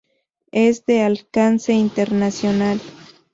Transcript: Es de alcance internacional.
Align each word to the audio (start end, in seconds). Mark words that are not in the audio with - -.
Es 0.51 0.87
de 0.87 1.03
alcance 1.03 1.73
internacional. 1.73 2.81